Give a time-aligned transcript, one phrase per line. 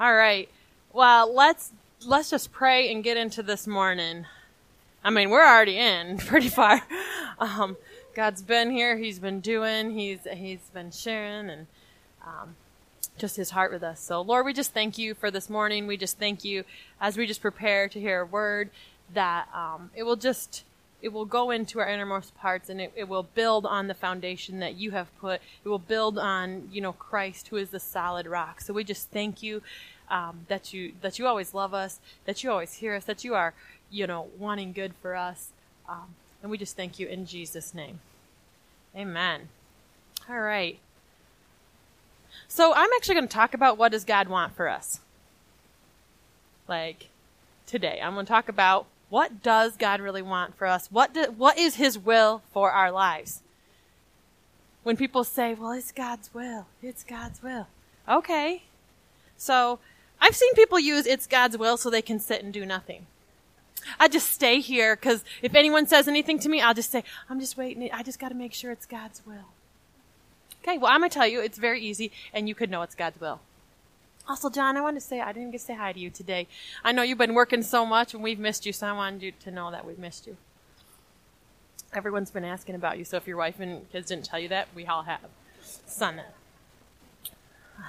[0.00, 0.48] All right.
[0.94, 1.72] Well, let's
[2.06, 4.24] let's just pray and get into this morning.
[5.04, 6.80] I mean, we're already in pretty far.
[7.38, 7.76] Um,
[8.14, 8.96] God's been here.
[8.96, 9.90] He's been doing.
[9.90, 11.66] He's he's been sharing and
[12.26, 12.56] um,
[13.18, 14.00] just His heart with us.
[14.00, 15.86] So, Lord, we just thank you for this morning.
[15.86, 16.64] We just thank you
[16.98, 18.70] as we just prepare to hear a word
[19.12, 20.64] that um, it will just
[21.02, 24.58] it will go into our innermost parts and it, it will build on the foundation
[24.60, 25.40] that you have put.
[25.64, 28.60] It will build on, you know, Christ who is the solid rock.
[28.60, 29.62] So we just thank you
[30.10, 33.34] um, that you that you always love us, that you always hear us, that you
[33.34, 33.54] are,
[33.90, 35.50] you know, wanting good for us.
[35.88, 38.00] Um, and we just thank you in Jesus' name.
[38.96, 39.48] Amen.
[40.28, 40.78] All right.
[42.48, 45.00] So I'm actually going to talk about what does God want for us.
[46.68, 47.08] Like
[47.66, 50.88] today, I'm going to talk about what does God really want for us?
[50.90, 53.42] What do, what is his will for our lives?
[54.82, 56.66] When people say, "Well, it's God's will.
[56.82, 57.66] It's God's will."
[58.08, 58.62] Okay.
[59.36, 59.78] So,
[60.20, 63.06] I've seen people use it's God's will so they can sit and do nothing.
[63.98, 67.40] I just stay here because if anyone says anything to me, I'll just say, I'm
[67.40, 67.90] just waiting.
[67.92, 69.48] I just got to make sure it's God's will.
[70.62, 72.94] Okay, well, I'm going to tell you, it's very easy, and you could know it's
[72.94, 73.40] God's will.
[74.30, 76.46] Also, John, I wanted to say I didn't get to say hi to you today.
[76.84, 79.32] I know you've been working so much, and we've missed you, so I wanted you
[79.32, 80.36] to know that we've missed you.
[81.92, 84.68] Everyone's been asking about you, so if your wife and kids didn't tell you that,
[84.72, 85.18] we all have.
[85.84, 87.82] Son, uh,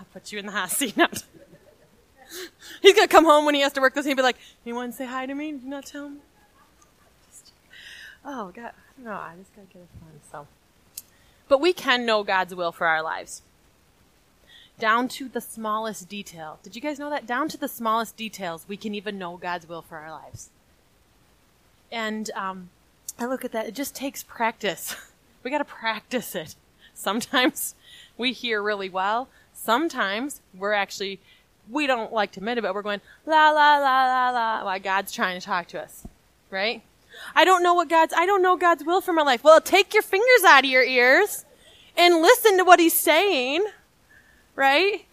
[0.00, 0.94] I put you in the hot seat.
[2.80, 4.06] He's gonna come home when he has to work this.
[4.06, 5.52] He'll be like, "You want to say hi to me?
[5.52, 6.20] Did you not tell me?"
[8.24, 10.20] oh God, no, I just gotta get it fun.
[10.32, 10.46] So,
[11.48, 13.42] but we can know God's will for our lives,
[14.80, 16.58] down to the smallest detail.
[16.62, 17.26] Did you guys know that?
[17.26, 20.50] Down to the smallest details, we can even know God's will for our lives.
[21.92, 22.70] And um,
[23.18, 23.66] I look at that.
[23.66, 24.96] It just takes practice.
[25.42, 26.56] we got to practice it.
[26.94, 27.74] Sometimes
[28.16, 29.28] we hear really well.
[29.52, 31.20] Sometimes we're actually
[31.70, 34.80] we don't like to admit it, but we're going la la la la la while
[34.80, 36.06] God's trying to talk to us,
[36.50, 36.82] right?
[37.34, 39.44] I don't know what God's I don't know God's will for my life.
[39.44, 41.44] Well, take your fingers out of your ears
[41.96, 43.64] and listen to what He's saying,
[44.60, 45.06] right?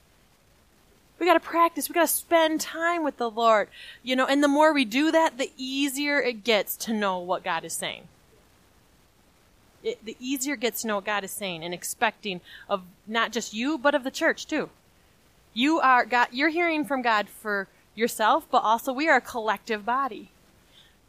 [1.19, 1.87] We got to practice.
[1.87, 3.69] We got to spend time with the Lord,
[4.03, 4.25] you know.
[4.25, 7.71] And the more we do that, the easier it gets to know what God is
[7.71, 8.09] saying.
[9.83, 13.31] It, the easier it gets to know what God is saying and expecting of not
[13.31, 14.69] just you, but of the church too.
[15.53, 19.85] You are God, you're hearing from God for yourself, but also we are a collective
[19.85, 20.29] body.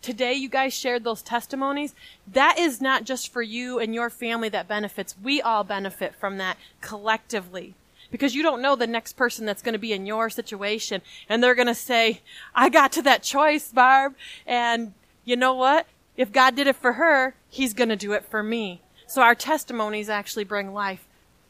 [0.00, 1.93] Today you guys shared those testimonies.
[2.25, 5.16] That is not just for you and your family that benefits.
[5.21, 7.75] We all benefit from that collectively.
[8.10, 11.42] Because you don't know the next person that's going to be in your situation and
[11.42, 12.22] they're going to say,
[12.54, 14.14] I got to that choice, Barb.
[14.46, 15.86] And you know what?
[16.16, 18.80] If God did it for her, He's going to do it for me.
[19.06, 21.06] So our testimonies actually bring life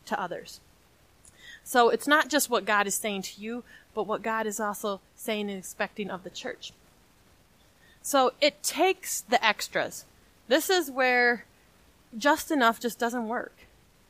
[0.06, 0.60] to others.
[1.64, 3.62] So it's not just what God is saying to you,
[3.94, 6.72] but what God is also saying and expecting of the church.
[8.00, 10.06] So it takes the extras.
[10.46, 11.44] This is where
[12.16, 13.52] just enough just doesn't work.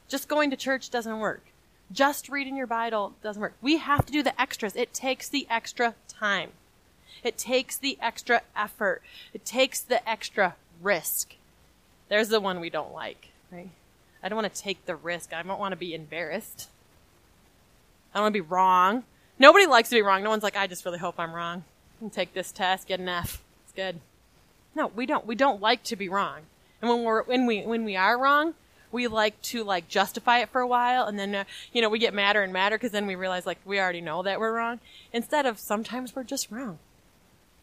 [0.08, 1.42] Just going to church doesn't work.
[1.90, 3.54] Just reading your Bible doesn't work.
[3.62, 4.76] We have to do the extras.
[4.76, 6.50] It takes the extra time.
[7.24, 9.02] It takes the extra effort.
[9.32, 11.34] It takes the extra risk.
[12.08, 13.70] There's the one we don't like, right?
[14.22, 15.32] I don't want to take the risk.
[15.32, 16.68] I don't want to be embarrassed.
[18.12, 19.04] I don't want to be wrong.
[19.38, 20.22] Nobody likes to be wrong.
[20.22, 21.64] No one's like, I just really hope I'm wrong.
[22.12, 23.42] Take this test, get an F.
[23.64, 24.00] It's good.
[24.74, 25.26] No, we don't.
[25.26, 26.42] We don't like to be wrong.
[26.80, 28.54] And when we're when we when we are wrong,
[28.90, 31.98] we like to like justify it for a while, and then uh, you know we
[31.98, 34.80] get madder and madder because then we realize like we already know that we're wrong.
[35.12, 36.78] Instead of sometimes we're just wrong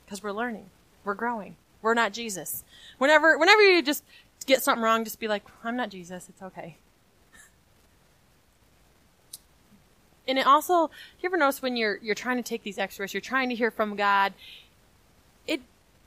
[0.06, 0.69] because we're learning,
[1.03, 1.56] we're growing.
[1.81, 2.63] We're not Jesus.
[2.97, 4.03] Whenever whenever you just
[4.46, 6.28] get something wrong, just be like, I'm not Jesus.
[6.30, 6.78] It's okay.
[10.28, 13.22] and it also, you ever notice when you're you're trying to take these extras, you're
[13.22, 14.34] trying to hear from God,
[15.47, 15.62] it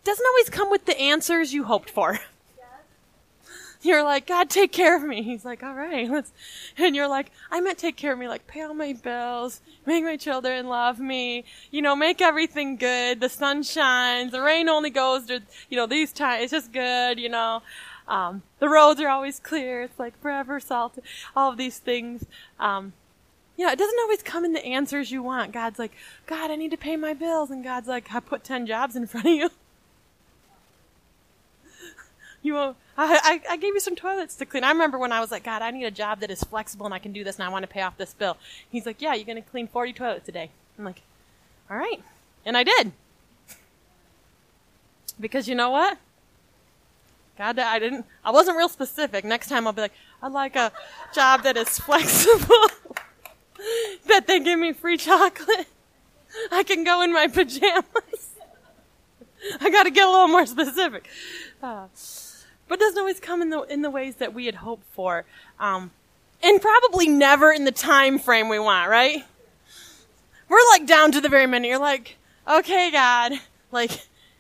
[0.05, 2.19] doesn't always come with the answers you hoped for.
[3.83, 5.23] You're like, God, take care of me.
[5.23, 6.33] He's like, all right, let's,
[6.77, 10.03] and you're like, I meant take care of me, like pay all my bills, make
[10.03, 13.21] my children love me, you know, make everything good.
[13.21, 17.19] The sun shines, the rain only goes to, you know, these times, it's just good,
[17.21, 17.63] you know.
[18.09, 19.83] Um, the roads are always clear.
[19.83, 21.05] It's like forever salted.
[21.37, 22.25] All of these things.
[22.59, 22.95] Um,
[23.57, 25.53] you know, it doesn't always come in the answers you want.
[25.53, 25.93] God's like,
[26.27, 27.51] God, I need to pay my bills.
[27.51, 29.51] And God's like, I put 10 jobs in front of you.
[32.43, 34.65] You I, I, I gave you some toilets to clean.
[34.65, 36.95] I remember when I was like, God, I need a job that is flexible and
[36.95, 38.37] I can do this and I want to pay off this bill.
[38.71, 40.51] He's like, yeah, you're going to clean 40 toilets a day.
[40.79, 41.03] I'm like,
[41.71, 42.03] all right.
[42.45, 42.93] And I did.
[45.21, 45.99] Because you know what?
[47.37, 49.25] God, I didn't, I wasn't real specific.
[49.25, 49.93] Next time I'll be like,
[50.23, 50.73] I'd like a
[51.15, 52.67] job that is flexible.
[54.09, 55.69] that they give me free chocolate.
[56.51, 58.35] I can go in my pajamas.
[59.61, 61.09] I got to get a little more specific.
[61.63, 61.87] Uh,
[62.69, 65.25] but it doesn't always come in the in the ways that we had hoped for,
[65.59, 65.91] um,
[66.43, 68.91] and probably never in the time frame we want.
[68.91, 69.25] Right?
[70.49, 71.69] We're like down to the very minute.
[71.69, 72.17] You're like,
[72.49, 73.33] okay, God,
[73.73, 73.91] like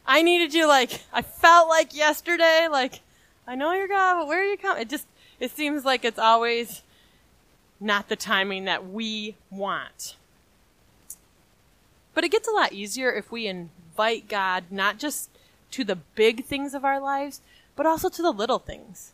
[0.06, 0.66] I needed you.
[0.66, 2.68] Like I felt like yesterday.
[2.70, 3.00] Like
[3.46, 4.82] I know you're God, but where are you coming?
[4.82, 5.06] It just
[5.40, 6.82] it seems like it's always
[7.80, 10.16] not the timing that we want.
[12.14, 15.30] But it gets a lot easier if we invite God not just
[15.70, 17.40] to the big things of our lives,
[17.78, 19.12] but also to the little things.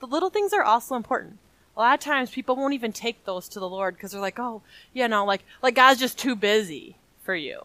[0.00, 1.38] The little things are also important.
[1.76, 4.40] A lot of times people won't even take those to the Lord because they're like,
[4.40, 4.62] oh,
[4.92, 7.62] you know, like, like God's just too busy for you.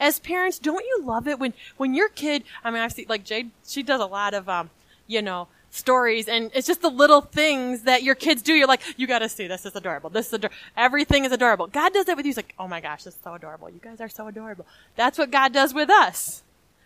[0.00, 3.22] As parents, don't you love it when, when your kid, I mean, I've seen, like
[3.22, 4.70] Jade, she does a lot of, um,
[5.06, 8.54] you know, stories and it's just the little things that your kids do.
[8.54, 10.08] You're like, you gotta see, this is adorable.
[10.08, 10.56] This is adorable.
[10.74, 11.66] Everything is adorable.
[11.66, 12.30] God does that with you.
[12.30, 13.68] He's like, oh my gosh, this is so adorable.
[13.68, 14.64] You guys are so adorable.
[14.96, 16.42] That's what God does with us.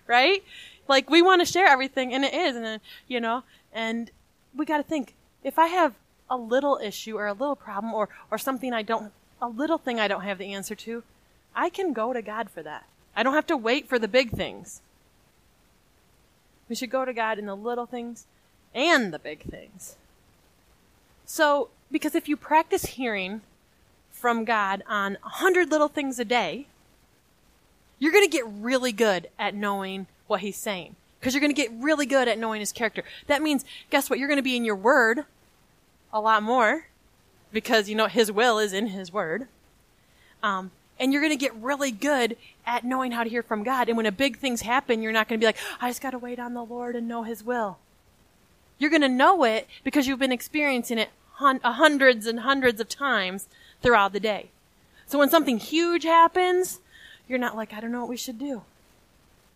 [0.09, 0.43] Right?
[0.89, 3.43] Like we want to share everything and it is and then, you know,
[3.73, 4.11] and
[4.55, 5.95] we gotta think, if I have
[6.31, 10.01] a little issue or a little problem or, or something I don't, a little thing
[10.01, 11.03] I don't have the answer to,
[11.55, 12.87] I can go to God for that.
[13.15, 14.81] I don't have to wait for the big things.
[16.69, 18.27] We should go to God in the little things
[18.75, 19.97] and the big things.
[21.27, 23.43] So, because if you practice hearing
[24.11, 26.67] from God on a hundred little things a day,
[27.99, 30.97] you're going to get really good at knowing what He's saying.
[31.21, 33.03] Because you're going to get really good at knowing His character.
[33.27, 34.19] That means, guess what?
[34.19, 35.25] You're going to be in your Word
[36.13, 36.89] a lot more
[37.53, 39.49] because, you know, His will is in His Word.
[40.43, 42.37] Um, and you're going to get really good
[42.67, 43.89] at knowing how to hear from God.
[43.89, 46.11] And when a big things happen, you're not going to be like, I just got
[46.11, 47.79] to wait on the Lord and know His will.
[48.79, 52.89] You're going to know it because you've been experiencing it hun- hundreds and hundreds of
[52.89, 53.49] times
[53.83, 54.51] throughout the day.
[55.07, 56.81] So when something huge happens,
[57.29, 58.63] you're not like, I don't know what we should do.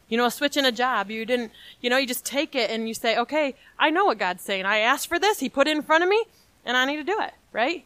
[0.09, 2.95] You know, switching a job, you didn't, you know, you just take it and you
[2.95, 4.65] say, okay, I know what God's saying.
[4.65, 5.41] I asked for this.
[5.41, 6.25] He put it in front of me
[6.65, 7.85] and I need to do it, right?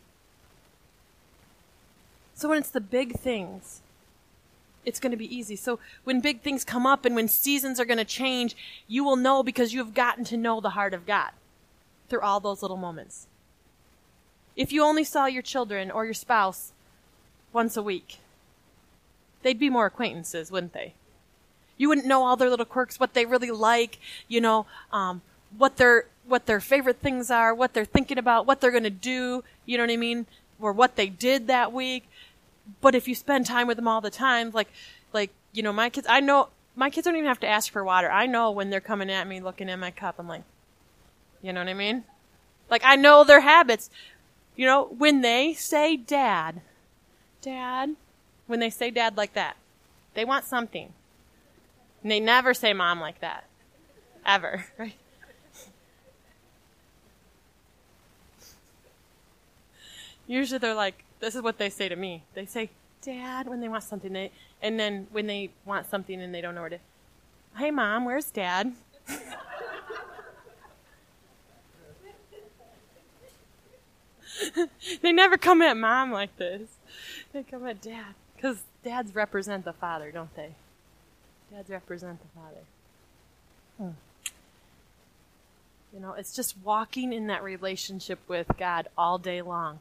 [2.35, 3.83] So when it's the big things,
[4.85, 5.57] it's going to be easy.
[5.57, 8.57] So when big things come up and when seasons are going to change,
[8.89, 11.31] you will know because you have gotten to know the heart of God
[12.09, 13.27] through all those little moments.
[14.57, 16.73] If you only saw your children or your spouse
[17.53, 18.19] once a week,
[19.43, 20.95] they'd be more acquaintances, wouldn't they?
[21.83, 23.99] You wouldn't know all their little quirks, what they really like,
[24.29, 25.23] you know, um,
[25.59, 28.91] what their what their favorite things are, what they're thinking about, what they're going to
[28.91, 30.27] do, you know what I mean,
[30.61, 32.05] or what they did that week
[32.81, 34.69] but if you spend time with them all the time, like,
[35.13, 37.85] like, you know, my kids, I know, my kids don't even have to ask for
[37.85, 38.11] water.
[38.11, 40.43] I know when they're coming at me looking at my cup, I'm like,
[41.43, 42.05] you know what I mean?
[42.71, 43.91] Like, I know their habits.
[44.57, 46.61] You know, when they say dad,
[47.41, 47.97] dad,
[48.47, 49.57] when they say dad like that,
[50.15, 50.93] they want something.
[52.03, 53.45] And they never say mom like that.
[54.27, 54.95] Ever, right?
[60.27, 62.25] Usually they're like, this is what they say to me.
[62.35, 62.71] They say,
[63.03, 66.55] Dad, when they want something, they, and then when they want something and they don't
[66.55, 66.79] know where to,
[67.59, 68.73] hey, Mom, where's Dad?
[75.03, 76.69] they never come at Mom like this.
[77.33, 78.15] They come at Dad.
[78.37, 80.55] Because dads represent the father, don't they?
[81.53, 82.65] Dads represent the father.
[83.77, 84.33] Hmm.
[85.93, 89.81] You know, it's just walking in that relationship with God all day long.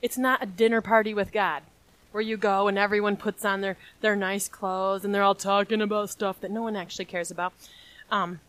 [0.00, 1.62] It's not a dinner party with God
[2.10, 5.82] where you go and everyone puts on their, their nice clothes and they're all talking
[5.82, 7.52] about stuff that no one actually cares about.
[8.10, 8.40] Um,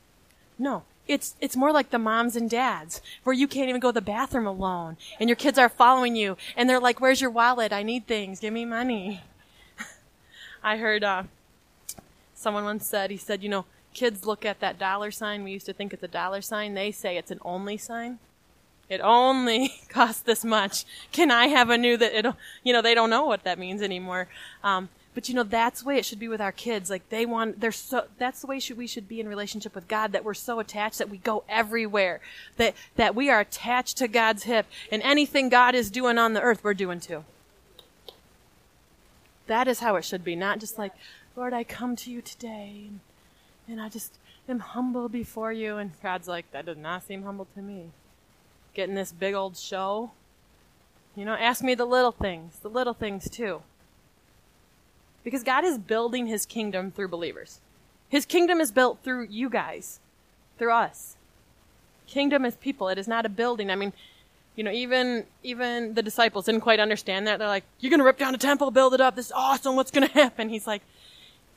[0.58, 3.96] no, it's it's more like the moms and dads where you can't even go to
[3.96, 7.74] the bathroom alone and your kids are following you and they're like, "Where's your wallet?
[7.74, 8.40] I need things.
[8.40, 9.24] Give me money."
[10.64, 11.24] I heard uh,
[12.40, 15.44] someone once said he said, "You know, kids look at that dollar sign.
[15.44, 16.74] We used to think it's a dollar sign.
[16.74, 18.20] They say it's an only sign."
[18.90, 20.84] It only costs this much.
[21.12, 23.82] Can I have a new that it, you know, they don't know what that means
[23.82, 24.28] anymore.
[24.64, 26.90] Um, but you know, that's the way it should be with our kids.
[26.90, 29.88] Like they want, they're so, that's the way should, we should be in relationship with
[29.88, 32.20] God, that we're so attached that we go everywhere.
[32.58, 36.42] That, that we are attached to God's hip and anything God is doing on the
[36.42, 37.26] earth, we're doing too.
[39.48, 40.36] That is how it should be.
[40.36, 40.94] Not just like,
[41.40, 43.00] Lord, I come to you today and,
[43.66, 44.18] and I just
[44.50, 45.78] am humble before you.
[45.78, 47.92] And God's like, that does not seem humble to me
[48.74, 50.12] getting this big old show.
[51.16, 53.62] You know, ask me the little things, the little things too.
[55.24, 57.62] Because God is building his kingdom through believers.
[58.10, 60.02] His kingdom is built through you guys,
[60.58, 61.16] through us.
[62.06, 62.90] Kingdom is people.
[62.90, 63.72] It is not a building.
[63.72, 63.94] I mean,
[64.58, 67.40] You know, even even the disciples didn't quite understand that.
[67.40, 69.16] They're like, "You're gonna rip down the temple, build it up.
[69.16, 69.78] This is awesome.
[69.78, 70.82] What's gonna happen?" He's like,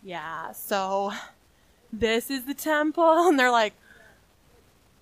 [0.03, 1.13] "Yeah, so
[1.93, 3.75] this is the temple," and they're like,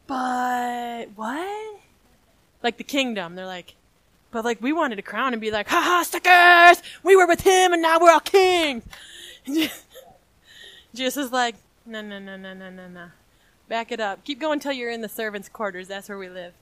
[0.07, 1.81] "But what?"
[2.63, 3.35] Like the kingdom.
[3.35, 3.75] They're like,
[4.31, 6.83] "But like we wanted a crown and be like, ha ha, stickers!
[7.03, 8.85] We were with him, and now we're all kings."
[10.95, 13.07] Jesus is like, "No, no, no, no, no, no, no.
[13.69, 14.25] Back it up.
[14.25, 15.89] Keep going until you're in the servants' quarters.
[15.89, 16.55] That's where we live."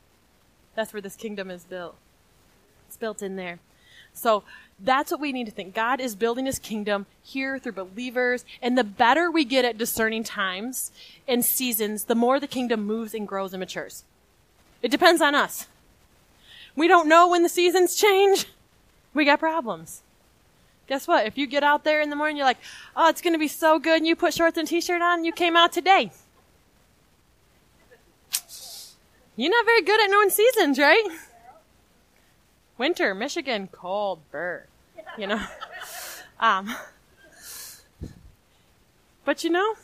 [0.79, 1.97] That's where this kingdom is built.
[2.87, 3.59] It's built in there.
[4.13, 4.45] So
[4.81, 5.75] that's what we need to think.
[5.75, 8.45] God is building his kingdom here through believers.
[8.63, 10.93] And the better we get at discerning times
[11.27, 14.05] and seasons, the more the kingdom moves and grows and matures.
[14.83, 15.67] It depends on us.
[16.77, 18.47] We don't know when the seasons change.
[19.15, 20.03] We got problems.
[20.87, 21.27] Guess what?
[21.27, 22.59] If you get out there in the morning, you're like,
[22.97, 25.33] oh, it's going to be so good, and you put shorts and t-shirt on, you
[25.33, 26.13] came out today.
[29.37, 31.05] You're not very good at knowing seasons, right?
[32.79, 34.67] Winter, Michigan, cold, burr.
[35.19, 35.45] You know?
[36.41, 36.73] Um,
[39.25, 39.75] but you know,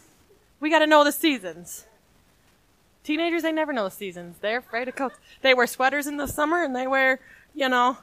[0.61, 1.85] we gotta know the seasons.
[3.03, 4.37] Teenagers, they never know the seasons.
[4.41, 5.19] They're afraid of coats.
[5.43, 7.19] They wear sweaters in the summer and they wear,
[7.55, 7.99] you know,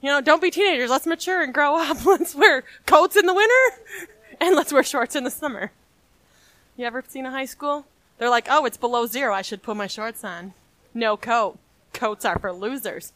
[0.00, 0.90] you know, don't be teenagers.
[0.90, 2.04] Let's mature and grow up.
[2.06, 4.08] Let's wear coats in the winter
[4.40, 5.70] and let's wear shorts in the summer.
[6.76, 7.86] You ever seen a high school?
[8.18, 9.34] They're like, oh, it's below zero.
[9.34, 10.54] I should put my shorts on.
[10.94, 11.58] No coat.
[11.92, 13.12] Coats are for losers.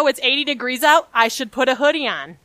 [0.00, 1.08] Oh, it's 80 degrees out.
[1.12, 2.38] I should put a hoodie on.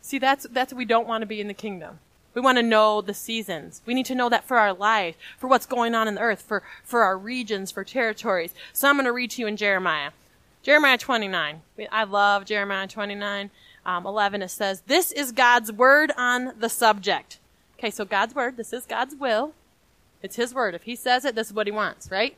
[0.00, 2.00] See, that's, that's we don't want to be in the kingdom.
[2.34, 3.80] We want to know the seasons.
[3.86, 6.42] We need to know that for our life, for what's going on in the earth,
[6.42, 8.52] for, for our regions, for territories.
[8.72, 10.10] So I'm going to read to you in Jeremiah.
[10.64, 11.62] Jeremiah 29.
[11.92, 13.50] I love Jeremiah 29.
[13.86, 17.38] Um, 11, it says, This is God's word on the subject.
[17.78, 19.52] Okay, so God's word, this is God's will.
[20.20, 20.74] It's His word.
[20.74, 22.36] If He says it, this is what He wants, right?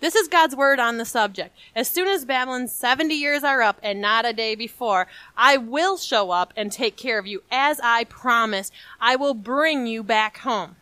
[0.00, 1.56] This is God's word on the subject.
[1.74, 5.96] As soon as Babylon's 70 years are up and not a day before, I will
[5.96, 8.72] show up and take care of you as I promised.
[9.00, 10.76] I will bring you back home.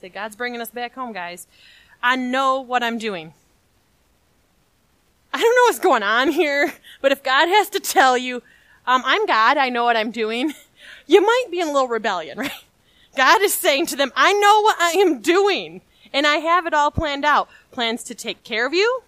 [0.00, 1.46] Say, God's bringing us back home, guys.
[2.02, 3.34] I know what I'm doing.
[5.34, 6.72] I don't know what's going on here,
[7.02, 8.36] but if God has to tell you,
[8.86, 10.54] um, I'm God, I know what I'm doing,
[11.06, 12.52] you might be in a little rebellion, right?
[13.16, 16.74] God is saying to them, I know what I am doing and I have it
[16.74, 19.02] all planned out plans to take care of you,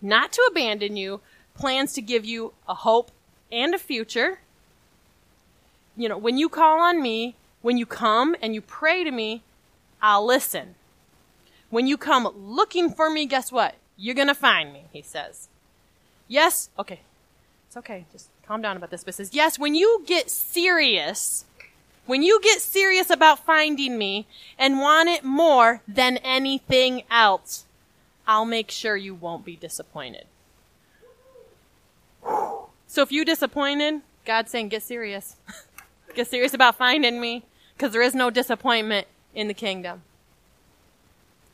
[0.00, 1.20] not to abandon you,
[1.54, 3.10] plans to give you a hope
[3.50, 4.40] and a future.
[5.96, 9.42] You know, when you call on me, when you come and you pray to me,
[10.00, 10.76] I'll listen.
[11.70, 13.74] When you come looking for me, guess what?
[13.96, 15.48] You're gonna find me, he says.
[16.28, 17.00] Yes, okay.
[17.66, 18.06] It's okay.
[18.12, 19.04] Just calm down about this.
[19.04, 21.44] But says, yes, when you get serious,
[22.08, 24.26] when you get serious about finding me
[24.58, 27.66] and want it more than anything else,
[28.26, 30.24] I'll make sure you won't be disappointed.
[32.86, 35.36] So if you disappointed, God's saying, get serious.
[36.14, 37.44] get serious about finding me,
[37.76, 40.00] because there is no disappointment in the kingdom.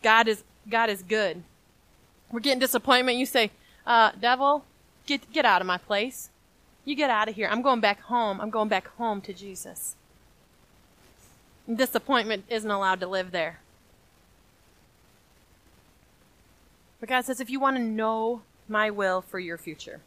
[0.05, 1.43] God is, God is good.
[2.31, 3.19] We're getting disappointment.
[3.19, 3.51] You say,
[3.85, 4.65] uh, devil,
[5.05, 6.31] get, get out of my place.
[6.85, 7.49] You get out of here.
[7.51, 8.41] I'm going back home.
[8.41, 9.97] I'm going back home to Jesus.
[11.73, 13.61] Disappointment isn't allowed to live there.
[17.01, 20.01] But God says, if you want to know my will for your future,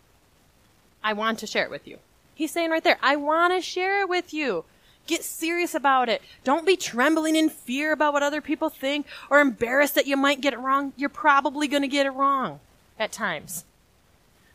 [1.03, 1.99] I want to share it with you.
[2.33, 4.65] He's saying right there, I want to share it with you.
[5.07, 6.21] Get serious about it.
[6.43, 10.41] Don't be trembling in fear about what other people think or embarrassed that you might
[10.41, 10.93] get it wrong.
[10.97, 12.59] You're probably going to get it wrong
[12.99, 13.63] at times.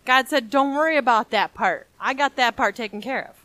[0.04, 1.86] God said, don't worry about that part.
[1.98, 3.41] I got that part taken care of.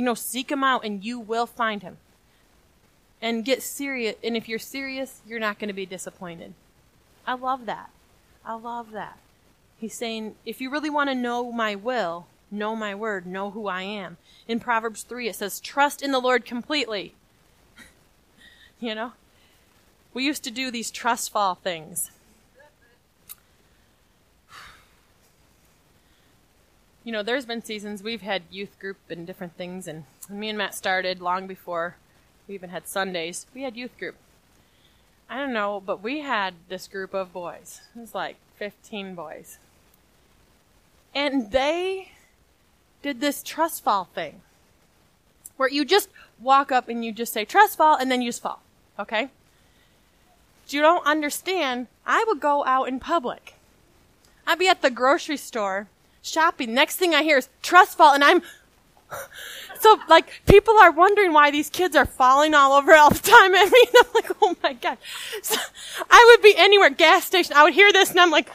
[0.00, 1.98] You know, seek him out and you will find him.
[3.20, 4.16] And get serious.
[4.24, 6.54] And if you're serious, you're not going to be disappointed.
[7.26, 7.90] I love that.
[8.42, 9.18] I love that.
[9.78, 13.68] He's saying, if you really want to know my will, know my word, know who
[13.68, 14.16] I am.
[14.48, 17.12] In Proverbs 3, it says, trust in the Lord completely.
[18.80, 19.12] you know?
[20.14, 22.10] We used to do these trust fall things.
[27.04, 30.58] You know, there's been seasons we've had youth group and different things, and me and
[30.58, 31.96] Matt started long before
[32.46, 34.16] we even had Sundays, we had youth group.
[35.28, 37.80] I don't know, but we had this group of boys.
[37.94, 39.58] It was like 15 boys.
[41.14, 42.10] And they
[43.02, 44.42] did this trust fall thing
[45.56, 46.08] where you just
[46.40, 48.62] walk up and you just say trust fall and then you just fall.
[48.98, 49.30] Okay?
[50.68, 51.86] You don't understand.
[52.06, 53.54] I would go out in public.
[54.46, 55.88] I'd be at the grocery store
[56.22, 56.74] shopping.
[56.74, 58.42] Next thing I hear is trust fall, and I'm
[59.80, 63.54] So, like, people are wondering why these kids are falling all over all the time.
[63.54, 64.98] I mean, I'm like, oh my god.
[65.42, 65.58] So,
[66.10, 68.50] I would be anywhere, gas station, I would hear this and I'm like,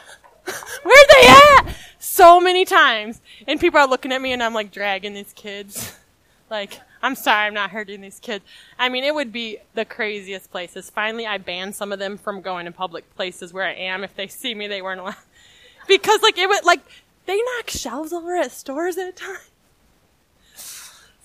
[0.82, 1.76] where they at?
[1.98, 3.20] So many times.
[3.48, 5.92] And people are looking at me and I'm like dragging these kids.
[6.48, 8.44] Like, I'm sorry, I'm not hurting these kids.
[8.78, 10.88] I mean, it would be the craziest places.
[10.88, 14.04] Finally, I banned some of them from going to public places where I am.
[14.04, 15.16] If they see me, they weren't allowed.
[15.88, 16.82] Because, like, it would, like,
[17.26, 19.36] they knock shelves over at stores at a time.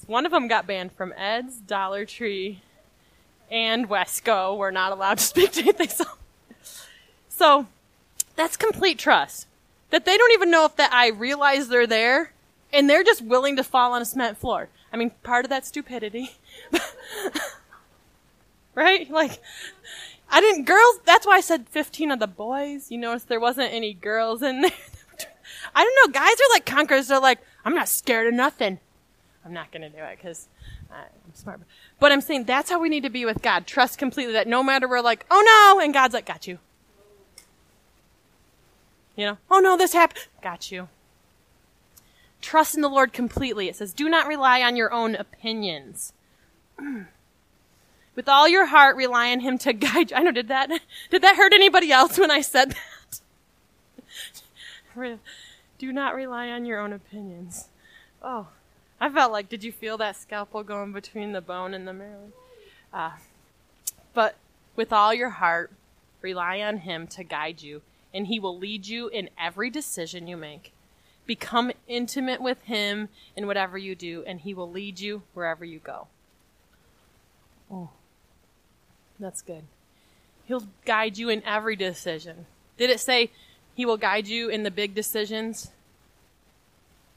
[0.08, 2.62] One of them got banned from Ed's, Dollar Tree,
[3.50, 4.58] and Wesco.
[4.58, 5.90] We're not allowed to speak to anything.
[5.90, 6.06] So,
[7.30, 7.68] so
[8.36, 9.48] that's complete trust.
[9.92, 12.32] That they don't even know if that I realize they're there,
[12.74, 14.70] and they're just willing to fall on a cement floor.
[14.92, 16.32] I mean, part of that stupidity.
[18.76, 19.10] right?
[19.10, 19.42] Like,
[20.30, 22.90] I didn't, girls, that's why I said 15 of the boys.
[22.90, 24.72] You notice there wasn't any girls in there.
[25.76, 27.08] I don't know, guys are like conquerors.
[27.08, 28.80] They're like, I'm not scared of nothing.
[29.46, 30.48] I'm not going to do it because
[30.92, 31.62] I'm smart.
[32.00, 33.66] But I'm saying that's how we need to be with God.
[33.66, 36.60] Trust completely that no matter we're like, oh no, and God's like, got you.
[39.16, 40.28] You know, oh no, this happened.
[40.42, 40.90] Got you.
[42.42, 43.70] Trust in the Lord completely.
[43.70, 46.14] It says, do not rely on your own opinions.
[48.16, 50.18] With all your heart, rely on Him to guide you.
[50.18, 50.70] I know, did that,
[51.10, 52.76] did that hurt anybody else when I said
[54.96, 55.20] that?
[55.82, 57.70] do not rely on your own opinions.
[58.22, 58.50] Oh,
[59.00, 62.32] I felt like, did you feel that scalpel going between the bone and the marrow?
[62.94, 63.14] Uh,
[64.14, 64.36] but
[64.76, 65.72] with all your heart,
[66.22, 67.82] rely on Him to guide you,
[68.14, 70.72] and He will lead you in every decision you make.
[71.26, 75.80] Become intimate with Him in whatever you do, and He will lead you wherever you
[75.80, 76.06] go.
[77.72, 77.90] Oh,
[79.20, 79.64] that's good.
[80.46, 82.46] He'll guide you in every decision.
[82.78, 83.32] Did it say
[83.82, 85.72] He will guide you in the big decisions?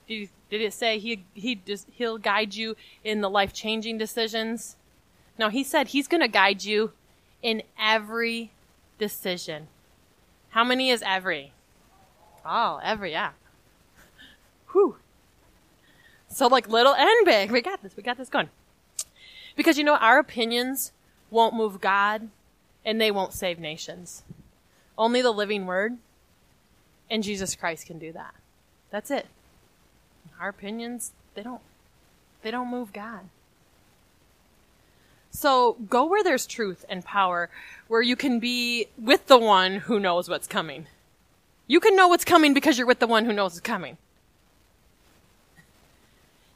[0.09, 4.77] Did, it say he, he just, he'll guide you in the life changing decisions?
[5.39, 6.93] No, he said he's going to guide you
[7.43, 8.51] in every
[8.99, 9.69] decision.
[10.49, 11.53] How many is every?
[12.47, 13.33] Oh, every, yeah.
[14.73, 14.97] Whew.
[16.29, 17.51] So like little and big.
[17.51, 17.95] We got this.
[17.95, 18.49] We got this going.
[19.55, 20.93] Because you know, our opinions
[21.31, 22.31] won't move God
[22.87, 24.23] and they won't save nations.
[24.97, 25.99] Only the living word
[27.15, 28.35] and Jesus Christ can do that.
[28.91, 29.27] That's it
[30.41, 31.61] our opinions, they don't,
[32.43, 33.21] they don't move God.
[35.31, 37.51] So go where there's truth and power,
[37.89, 40.87] where you can be with the one who knows what's coming.
[41.67, 43.97] You can know what's coming because you're with the one who knows what's coming.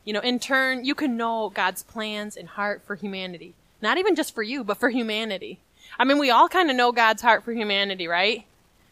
[0.04, 3.54] You know, in turn, you can know God's plans and heart for humanity.
[3.82, 5.60] Not even just for you, but for humanity.
[5.98, 8.44] I mean, we all kind of know God's heart for humanity, right?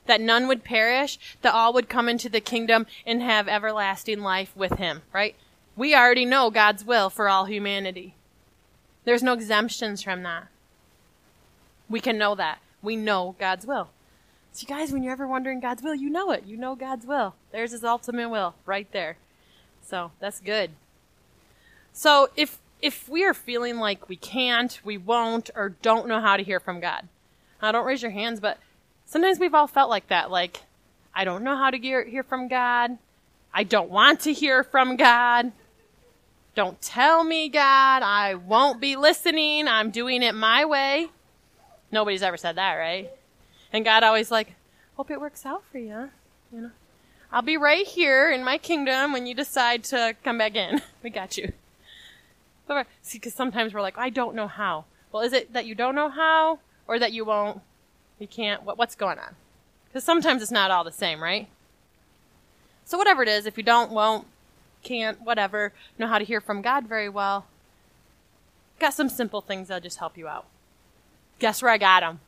[0.06, 4.52] That none would perish, that all would come into the kingdom and have everlasting life
[4.56, 5.34] with him, right?
[5.76, 8.14] We already know God's will for all humanity.
[9.04, 10.48] There's no exemptions from that.
[11.88, 12.58] We can know that.
[12.82, 13.90] We know God's will.
[14.52, 16.44] So, you guys, when you're ever wondering God's will, you know it.
[16.46, 17.34] You know God's will.
[17.52, 19.18] There's His ultimate will right there.
[19.86, 20.70] So that's good.
[21.92, 26.36] So if if we are feeling like we can't, we won't, or don't know how
[26.36, 27.08] to hear from God,
[27.62, 28.58] now don't raise your hands, but
[29.06, 30.30] sometimes we've all felt like that.
[30.30, 30.62] Like,
[31.14, 32.98] I don't know how to hear, hear from God.
[33.54, 35.52] I don't want to hear from God.
[36.54, 38.02] Don't tell me, God.
[38.02, 39.66] I won't be listening.
[39.68, 41.08] I'm doing it my way.
[41.90, 43.10] Nobody's ever said that, right?
[43.72, 44.54] And God always like,
[44.96, 46.10] hope it works out for you.
[46.52, 46.70] You know,
[47.32, 50.82] I'll be right here in my kingdom when you decide to come back in.
[51.02, 51.52] we got you.
[53.02, 54.86] See, because sometimes we're like, I don't know how.
[55.12, 57.60] Well, is it that you don't know how, or that you won't
[58.18, 59.35] you can't, what, what's going on?
[59.88, 61.48] Because sometimes it's not all the same, right?
[62.85, 64.26] So whatever it is, if you don't, won't,
[64.83, 67.46] can't, whatever, know how to hear from God very well,
[68.79, 70.46] got some simple things that'll just help you out.
[71.38, 72.20] Guess where I got them?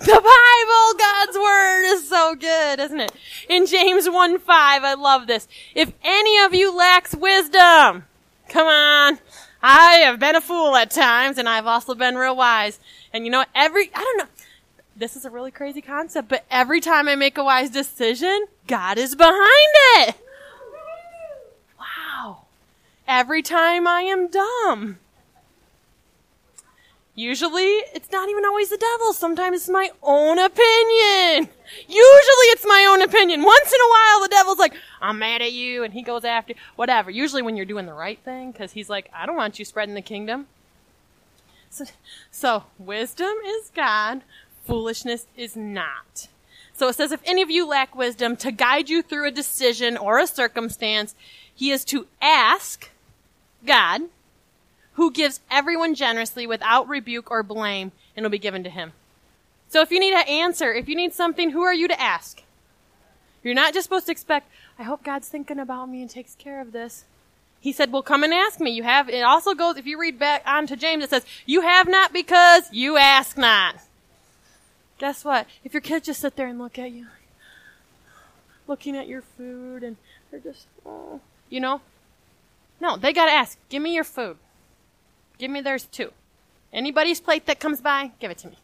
[0.00, 3.12] The Bible, God's Word is so good, isn't it?
[3.48, 5.46] In James 1 5, I love this.
[5.74, 8.04] If any of you lacks wisdom,
[8.48, 9.18] come on.
[9.62, 12.78] I have been a fool at times, and I've also been real wise.
[13.12, 14.32] And you know, every, I don't know,
[14.96, 18.98] this is a really crazy concept, but every time I make a wise decision, God
[18.98, 19.36] is behind
[19.98, 20.16] it.
[21.78, 22.42] Wow.
[23.06, 24.98] Every time I am dumb.
[27.14, 29.14] Usually, it's not even always the devil.
[29.14, 31.48] Sometimes it's my own opinion.
[31.88, 33.42] Usually, it's my own opinion.
[33.42, 36.52] Once in a while, the devil's like, I'm mad at you, and he goes after
[36.52, 36.58] you.
[36.76, 37.10] Whatever.
[37.10, 39.94] Usually, when you're doing the right thing, because he's like, I don't want you spreading
[39.94, 40.46] the kingdom.
[41.70, 41.86] So,
[42.30, 44.20] so, wisdom is God
[44.66, 46.28] foolishness is not.
[46.72, 49.96] So it says, if any of you lack wisdom to guide you through a decision
[49.96, 51.14] or a circumstance,
[51.54, 52.90] he is to ask
[53.64, 54.02] God,
[54.94, 58.92] who gives everyone generously without rebuke or blame, and will be given to him.
[59.68, 62.42] So if you need an answer, if you need something, who are you to ask?
[63.42, 66.60] You're not just supposed to expect, I hope God's thinking about me and takes care
[66.60, 67.04] of this.
[67.60, 68.70] He said, well, come and ask me.
[68.70, 71.62] You have, it also goes, if you read back on to James, it says, you
[71.62, 73.76] have not because you ask not.
[74.98, 75.46] Guess what?
[75.64, 77.06] If your kids just sit there and look at you,
[78.66, 79.96] looking at your food and
[80.30, 81.80] they're just, oh, you know?
[82.80, 84.36] No, they gotta ask, give me your food.
[85.38, 86.12] Give me theirs too.
[86.72, 88.56] Anybody's plate that comes by, give it to me.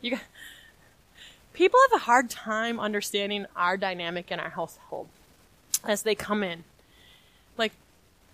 [0.00, 0.20] You got,
[1.52, 5.08] people have a hard time understanding our dynamic in our household
[5.84, 6.64] as they come in.
[7.56, 7.72] Like,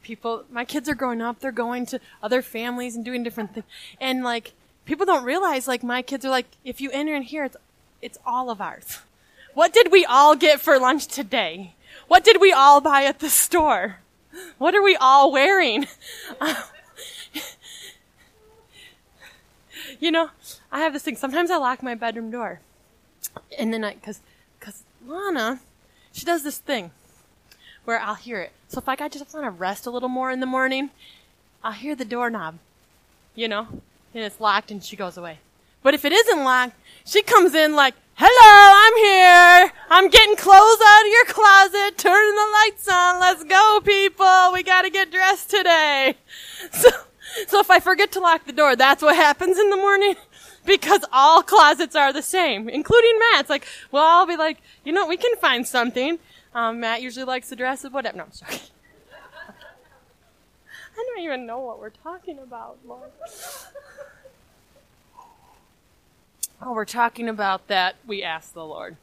[0.03, 3.67] people, my kids are growing up, they're going to other families and doing different things.
[4.01, 4.53] And like,
[4.91, 7.57] people don't realize, like, my kids are like, if you enter in here, it's,
[8.03, 8.99] it's all of ours.
[9.55, 11.75] What did we all get for lunch today?
[12.09, 13.99] What did we all buy at the store?
[14.59, 15.87] What are we all wearing?
[20.01, 20.31] you know,
[20.73, 21.15] I have this thing.
[21.15, 22.59] Sometimes I lock my bedroom door.
[23.57, 24.19] And then I, cause,
[24.59, 25.61] cause Lana,
[26.11, 26.91] she does this thing
[27.85, 28.51] where I'll hear it.
[28.67, 30.91] So if I just want to rest a little more in the morning,
[31.63, 32.59] I'll hear the doorknob,
[33.37, 33.69] you know,
[34.15, 35.39] and it's locked and she goes away.
[35.83, 39.73] But if it isn't locked, she comes in like, hello, I'm here.
[39.91, 43.21] I'm getting clothes out of your closet, turning the lights on.
[43.21, 44.53] Let's go, people.
[44.53, 46.17] We gotta get dressed today.
[46.73, 46.91] So,
[47.47, 50.17] so if I forget to lock the door, that's what happens in the morning.
[50.67, 53.49] Because all closets are the same, including Matt's.
[53.49, 56.19] Like, well, I'll be like, you know, we can find something.
[56.55, 58.19] Um, Matt usually likes the dresses, whatever.
[58.19, 58.59] No, I'm sorry.
[61.01, 63.11] I don't even know what we're talking about, Lord.
[66.61, 68.99] Oh, we're talking about that we ask the Lord.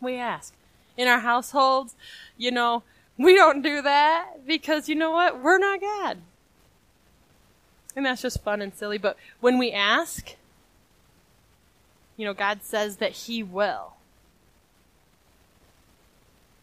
[0.00, 0.54] We ask.
[0.96, 1.94] In our households,
[2.38, 2.82] you know,
[3.18, 5.42] we don't do that because you know what?
[5.42, 6.18] We're not God.
[7.94, 8.96] And that's just fun and silly.
[8.96, 10.34] But when we ask,
[12.16, 13.92] you know, God says that He will.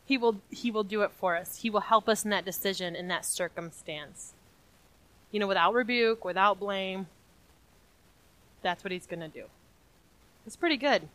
[0.07, 1.59] He will, He will do it for us.
[1.59, 4.33] He will help us in that decision, in that circumstance.
[5.31, 7.07] You know, without rebuke, without blame.
[8.61, 9.43] That's what He's going to do.
[10.45, 11.09] It's pretty good.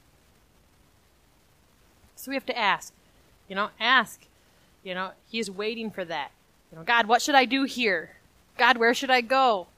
[2.16, 2.92] So we have to ask.
[3.48, 4.26] You know, ask.
[4.85, 6.31] You know, He's waiting for that.
[6.70, 8.11] You know, God, what should I do here?
[8.59, 9.68] God, where should I go?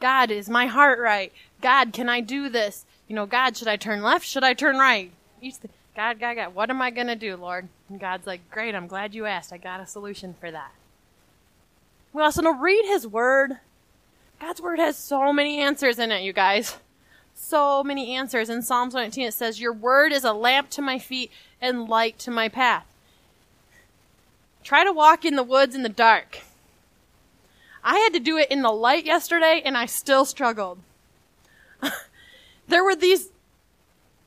[0.00, 1.32] God, is my heart right?
[1.60, 2.86] God, can I do this?
[3.08, 4.26] You know, God, should I turn left?
[4.26, 5.12] Should I turn right?
[5.94, 7.68] God, God, God, what am I going to do, Lord?
[7.94, 9.52] And God's like, great, I'm glad you asked.
[9.52, 10.72] I got a solution for that.
[12.12, 13.52] We also know read His Word.
[14.40, 16.78] God's Word has so many answers in it, you guys.
[17.36, 18.50] So many answers.
[18.50, 21.30] In Psalms 19, it says, Your Word is a lamp to my feet
[21.60, 22.84] and light to my path.
[24.64, 26.40] Try to walk in the woods in the dark.
[27.84, 30.80] I had to do it in the light yesterday and I still struggled.
[32.66, 33.28] there were these,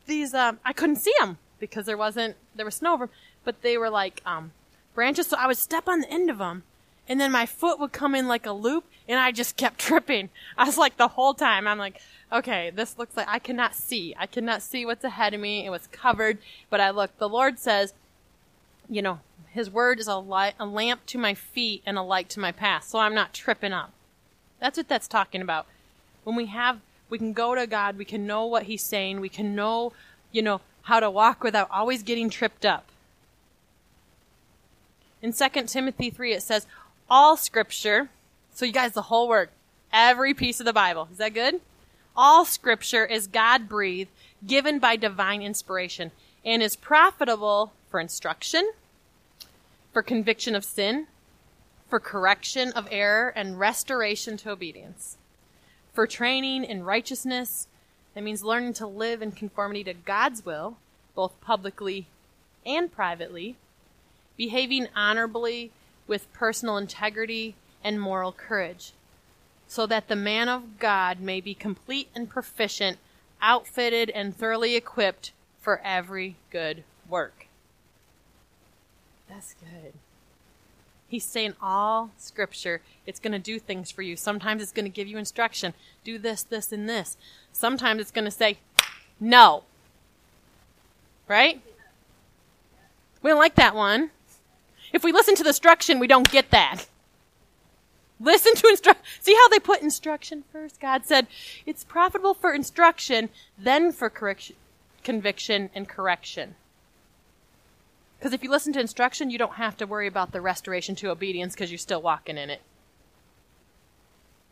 [0.05, 3.15] these, um, I couldn't see them because there wasn't, there was snow over them,
[3.47, 4.51] but they were like, um,
[4.93, 5.27] branches.
[5.27, 6.63] So I would step on the end of them
[7.07, 10.29] and then my foot would come in like a loop and I just kept tripping.
[10.57, 14.13] I was like the whole time, I'm like, okay, this looks like I cannot see.
[14.19, 15.65] I cannot see what's ahead of me.
[15.65, 17.93] It was covered, but I look, the Lord says,
[18.89, 22.27] you know, his word is a light, a lamp to my feet and a light
[22.31, 23.93] to my path, so I'm not tripping up.
[24.59, 25.67] That's what that's talking about.
[26.25, 29.29] When we have, we can go to God, we can know what He's saying, we
[29.29, 29.93] can know,
[30.33, 32.85] you know, how to walk without always getting tripped up.
[35.27, 36.65] In 2 Timothy 3, it says,
[37.09, 38.07] all scripture,
[38.53, 39.49] so you guys, the whole word,
[39.91, 41.09] every piece of the Bible.
[41.11, 41.59] Is that good?
[42.15, 44.09] All scripture is God breathed,
[44.45, 46.11] given by divine inspiration,
[46.45, 48.71] and is profitable for instruction,
[49.91, 51.07] for conviction of sin,
[51.89, 55.17] for correction of error and restoration to obedience,
[55.91, 57.67] for training in righteousness.
[58.13, 60.77] That means learning to live in conformity to God's will,
[61.15, 62.07] both publicly
[62.65, 63.57] and privately,
[64.37, 65.71] behaving honorably
[66.07, 68.93] with personal integrity and moral courage,
[69.67, 72.97] so that the man of God may be complete and proficient,
[73.41, 77.47] outfitted and thoroughly equipped for every good work.
[79.29, 79.93] That's good.
[81.09, 84.15] He's saying all scripture, it's going to do things for you.
[84.15, 85.73] Sometimes it's going to give you instruction.
[86.03, 87.15] Do this, this, and this.
[87.53, 88.57] Sometimes it's going to say,
[89.19, 89.63] no.
[91.27, 91.61] Right?
[93.21, 94.11] We don't like that one.
[94.93, 96.85] If we listen to the instruction, we don't get that.
[98.19, 99.03] Listen to instruction.
[99.19, 100.79] See how they put instruction first?
[100.79, 101.27] God said,
[101.65, 104.55] it's profitable for instruction, then for correction,
[105.03, 106.55] conviction and correction.
[108.17, 111.11] Because if you listen to instruction, you don't have to worry about the restoration to
[111.11, 112.61] obedience because you're still walking in it.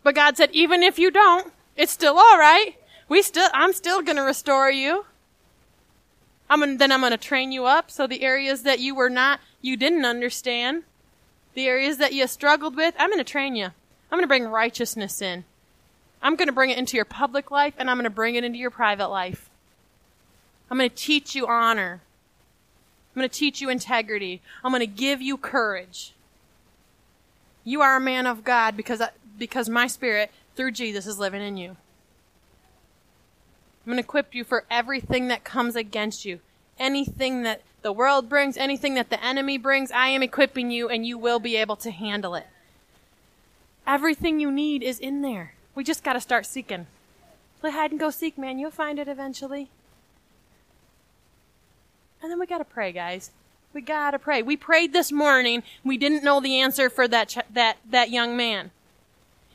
[0.04, 2.76] But God said, even if you don't, it's still all right.
[3.10, 5.06] We still, I'm still going to restore you.
[6.50, 7.90] I'm gonna, then I'm going to train you up.
[7.90, 10.84] So the areas that you were not, you didn't understand,
[11.54, 13.66] the areas that you struggled with, I'm going to train you.
[13.66, 15.46] I'm going to bring righteousness in.
[16.22, 18.44] I'm going to bring it into your public life and I'm going to bring it
[18.44, 19.50] into your private life.
[20.70, 22.02] I'm going to teach you honor.
[23.16, 24.42] I'm going to teach you integrity.
[24.64, 26.14] I'm going to give you courage.
[27.64, 29.02] You are a man of God because,
[29.38, 31.78] because my spirit through Jesus is living in you.
[33.86, 36.40] I'm going to equip you for everything that comes against you.
[36.80, 41.06] Anything that the world brings, anything that the enemy brings, I am equipping you and
[41.06, 42.48] you will be able to handle it.
[43.86, 45.54] Everything you need is in there.
[45.76, 46.88] We just got to start seeking.
[47.62, 48.58] Play hide and go seek, man.
[48.58, 49.70] You'll find it eventually.
[52.24, 53.30] And then we got to pray, guys.
[53.72, 54.42] We got to pray.
[54.42, 55.62] We prayed this morning.
[55.84, 58.72] We didn't know the answer for that ch- that that young man.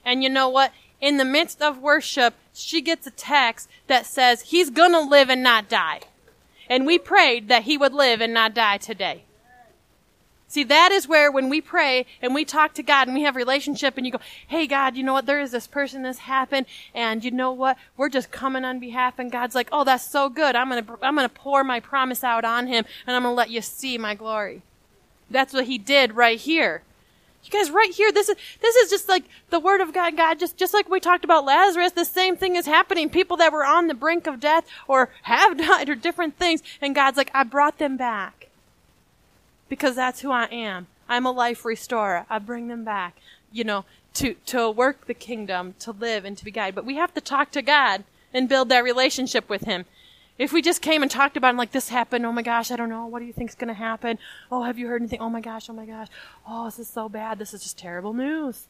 [0.04, 0.72] And you know what?
[1.00, 5.42] In the midst of worship, she gets a text that says he's to live and
[5.42, 6.00] not die.
[6.68, 9.24] And we prayed that he would live and not die today.
[10.50, 13.36] See, that is where when we pray and we talk to God and we have
[13.36, 15.26] relationship and you go, Hey God, you know what?
[15.26, 17.78] There is this person this happened and you know what?
[17.96, 20.56] We're just coming on behalf and God's like, Oh, that's so good.
[20.56, 23.32] I'm going to, I'm going to pour my promise out on him and I'm going
[23.32, 24.62] to let you see my glory.
[25.30, 26.82] That's what he did right here.
[27.44, 30.16] You guys, right here, this is, this is just like the word of God.
[30.16, 33.08] God, just, just like we talked about Lazarus, the same thing is happening.
[33.08, 36.62] People that were on the brink of death or have died or different things.
[36.80, 38.48] And God's like, I brought them back
[39.68, 40.86] because that's who I am.
[41.08, 42.26] I'm a life restorer.
[42.28, 43.16] I bring them back,
[43.50, 46.74] you know, to, to work the kingdom, to live and to be guided.
[46.74, 49.86] But we have to talk to God and build that relationship with Him.
[50.40, 52.76] If we just came and talked about it like this happened, oh my gosh, I
[52.76, 54.18] don't know, what do you think's gonna happen?
[54.50, 55.20] Oh, have you heard anything?
[55.20, 56.08] Oh my gosh, oh my gosh.
[56.48, 57.38] Oh, this is so bad.
[57.38, 58.64] This is just terrible news.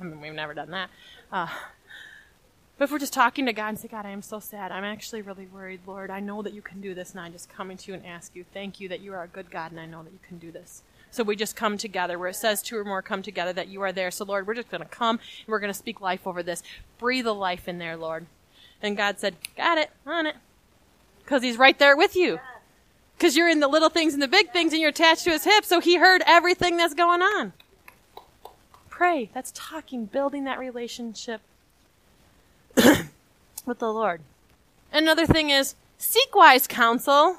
[0.00, 0.90] I mean, we've never done that.
[1.32, 1.48] Uh,
[2.78, 4.70] but if we're just talking to God and say, God, I am so sad.
[4.70, 6.08] I'm actually really worried, Lord.
[6.08, 8.36] I know that you can do this, and I'm just coming to you and ask
[8.36, 10.38] you, thank you that you are a good God, and I know that you can
[10.38, 10.84] do this.
[11.10, 13.80] So we just come together where it says two or more come together that you
[13.82, 14.12] are there.
[14.12, 16.62] So Lord, we're just going to come and we're going to speak life over this.
[16.98, 18.26] Breathe a life in there, Lord.
[18.84, 20.36] And God said, got it, on it.
[21.24, 22.38] Cause he's right there with you.
[23.18, 25.44] Cause you're in the little things and the big things and you're attached to his
[25.44, 25.64] hip.
[25.64, 27.54] So he heard everything that's going on.
[28.90, 29.30] Pray.
[29.32, 31.40] That's talking, building that relationship
[32.76, 34.20] with the Lord.
[34.92, 37.38] Another thing is seek wise counsel.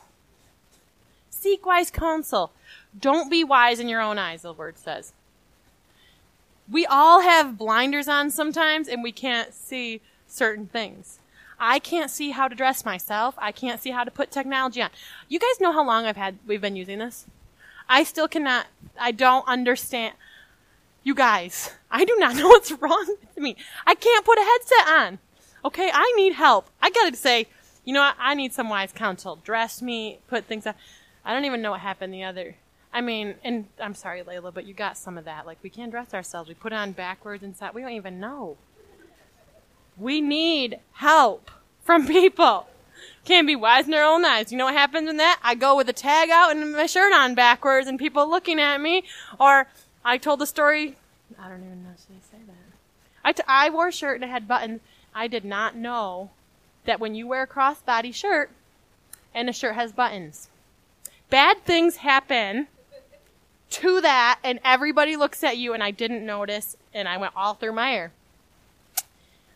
[1.29, 2.51] Seek wise counsel.
[2.99, 5.13] Don't be wise in your own eyes, the word says.
[6.67, 11.19] We all have blinders on sometimes and we can't see certain things.
[11.59, 13.35] I can't see how to dress myself.
[13.37, 14.89] I can't see how to put technology on.
[15.29, 17.25] You guys know how long I've had we've been using this?
[17.87, 18.67] I still cannot
[18.99, 20.15] I don't understand
[21.03, 23.55] you guys, I do not know what's wrong with me.
[23.85, 25.19] I can't put a headset on.
[25.63, 26.69] Okay, I need help.
[26.81, 27.47] I gotta say,
[27.85, 28.15] you know what?
[28.19, 29.37] I need some wise counsel.
[29.37, 30.73] Dress me, put things on.
[31.23, 32.55] I don't even know what happened the other.
[32.91, 35.45] I mean, and I'm sorry, Layla, but you got some of that.
[35.45, 36.47] Like, we can't dress ourselves.
[36.47, 37.73] We put on backwards and stuff.
[37.73, 38.57] We don't even know.
[39.97, 41.51] We need help
[41.83, 42.67] from people.
[43.23, 44.51] Can't be wise in their own eyes.
[44.51, 45.39] You know what happens in that?
[45.43, 48.79] I go with a tag out and my shirt on backwards and people looking at
[48.79, 49.03] me.
[49.39, 49.67] Or
[50.03, 50.95] I told the story.
[51.39, 52.55] I don't even know if I say that.
[53.23, 54.81] I, t- I wore a shirt and it had buttons
[55.15, 56.29] I did not know
[56.83, 58.51] that when you wear a crossbody shirt
[59.33, 60.49] and a shirt has buttons,
[61.29, 62.67] bad things happen
[63.69, 67.53] to that and everybody looks at you and I didn't notice and I went all
[67.53, 68.11] through Meijer.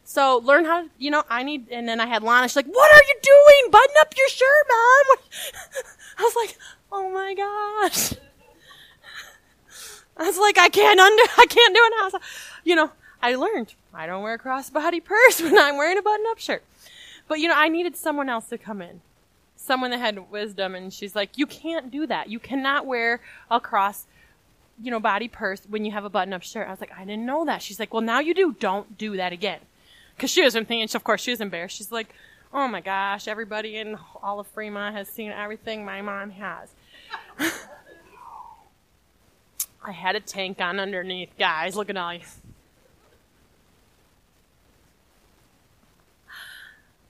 [0.10, 2.66] So learn how to, you know, I need, and then I had Lana, she's like,
[2.66, 3.72] what are you doing?
[3.72, 5.18] Button up your shirt, mom.
[6.18, 6.58] I was like,
[6.92, 8.14] oh my gosh.
[10.18, 12.10] I was like, I can't under, I can't do it now.
[12.10, 12.18] So,
[12.64, 12.92] you know,
[13.22, 16.64] I learned I don't wear a crossbody purse when I'm wearing a button up shirt.
[17.28, 19.02] But you know, I needed someone else to come in.
[19.58, 22.30] Someone that had wisdom and she's like, you can't do that.
[22.30, 24.08] You cannot wear a cross,
[24.82, 26.68] you know, body purse when you have a button up shirt.
[26.68, 27.62] I was like, I didn't know that.
[27.62, 28.56] She's like, well, now you do.
[28.60, 29.60] Don't do that again.
[30.20, 31.78] Cause she was thinking, of course she was embarrassed.
[31.78, 32.14] She's like,
[32.54, 36.74] oh my gosh, everybody in all of Fremont has seen everything my mom has.
[39.86, 41.76] I had a tank on underneath, guys.
[41.76, 42.20] Look at all you.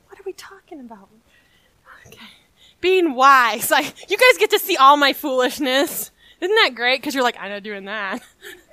[0.07, 1.09] What are we talking about?
[2.07, 2.27] Okay.
[2.79, 3.71] Being wise.
[3.71, 6.11] Like, you guys get to see all my foolishness.
[6.41, 7.01] Isn't that great?
[7.01, 8.21] Cause you're like, I'm not doing that.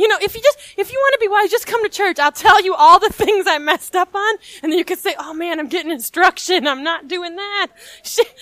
[0.00, 2.18] You know, if you just, if you want to be wise, just come to church.
[2.18, 4.34] I'll tell you all the things I messed up on.
[4.62, 6.66] And then you can say, oh man, I'm getting instruction.
[6.66, 7.66] I'm not doing that.
[8.02, 8.34] Shit.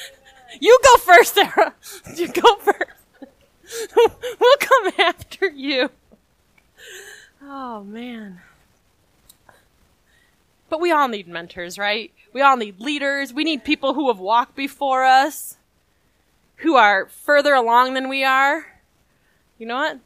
[0.61, 1.75] You go first, Sara.
[2.14, 3.90] You go first.
[3.97, 5.90] we'll come after you.
[7.42, 8.40] Oh man.
[10.71, 12.12] But we all need mentors, right?
[12.33, 13.33] We all need leaders.
[13.33, 15.57] We need people who have walked before us,
[16.59, 18.64] who are further along than we are.
[19.59, 19.99] You know what?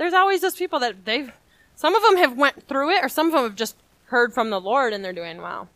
[0.00, 1.30] There's always those people that they've,
[1.76, 4.48] some of them have went through it, or some of them have just heard from
[4.48, 5.68] the Lord and they're doing well.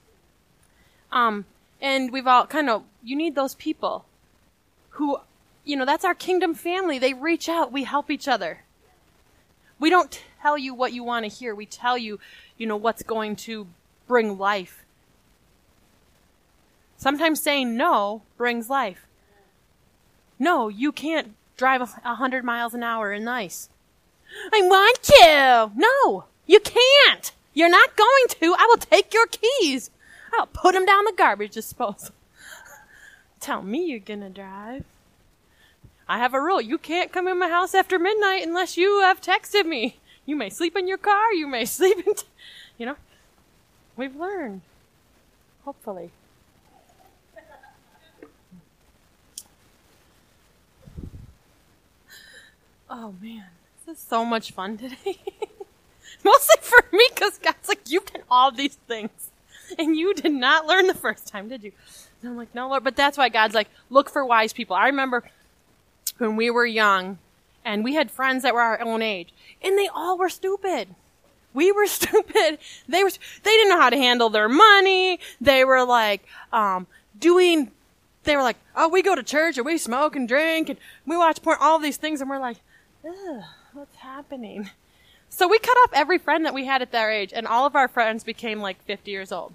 [1.12, 1.44] Um,
[1.78, 4.06] and we've all kind of, you need those people
[4.92, 5.18] who,
[5.62, 6.98] you know, that's our kingdom family.
[6.98, 7.70] They reach out.
[7.70, 8.60] We help each other.
[9.78, 11.54] We don't tell you what you want to hear.
[11.54, 12.18] We tell you,
[12.56, 13.66] you know, what's going to
[14.06, 14.86] bring life.
[16.96, 19.06] Sometimes saying no brings life.
[20.38, 23.68] No, you can't drive a hundred miles an hour and nice.
[24.52, 25.70] I want to.
[25.74, 27.32] No, you can't.
[27.52, 28.54] You're not going to.
[28.58, 29.90] I will take your keys.
[30.38, 32.14] I'll put them down the garbage disposal.
[33.40, 34.84] Tell me you're gonna drive.
[36.08, 36.60] I have a rule.
[36.60, 39.98] You can't come in my house after midnight unless you have texted me.
[40.26, 41.32] You may sleep in your car.
[41.32, 42.26] You may sleep in, t-
[42.78, 42.96] you know.
[43.96, 44.62] We've learned.
[45.64, 46.10] Hopefully.
[52.90, 53.46] Oh man,
[53.86, 55.18] this is so much fun today.
[56.24, 59.30] Mostly for me, because God's like, you can all these things.
[59.78, 61.72] And you did not learn the first time, did you?
[62.22, 62.84] And I'm like, no, Lord.
[62.84, 64.76] But that's why God's like, look for wise people.
[64.76, 65.24] I remember
[66.18, 67.18] when we were young
[67.64, 70.88] and we had friends that were our own age and they all were stupid.
[71.52, 72.58] We were stupid.
[72.88, 73.10] They were,
[73.42, 75.20] they didn't know how to handle their money.
[75.40, 76.86] They were like, um,
[77.18, 77.70] doing,
[78.24, 81.16] they were like, oh, we go to church and we smoke and drink and we
[81.16, 82.20] watch porn, all these things.
[82.20, 82.58] And we're like,
[83.06, 84.70] ugh, what's happening?
[85.28, 87.74] So we cut off every friend that we had at their age, and all of
[87.74, 89.52] our friends became like 50 years old.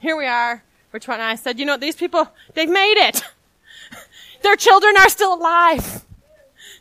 [0.00, 0.64] Here we are.
[0.92, 1.22] We're 20.
[1.22, 3.22] I said, you know, these people, they've made it.
[4.42, 6.04] their children are still alive.